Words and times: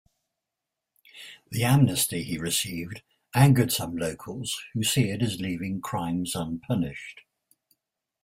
The 1.51 1.63
amnesty 1.63 2.23
he 2.23 2.39
received 2.39 3.03
angered 3.35 3.71
some 3.71 3.95
locals, 3.95 4.59
who 4.73 4.81
see 4.81 5.11
it 5.11 5.21
as 5.21 5.39
leaving 5.39 5.79
crimes 5.79 6.33
unpunished. 6.33 7.21